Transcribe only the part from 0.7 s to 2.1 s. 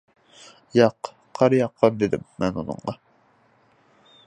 -ياق، قار ياغقان،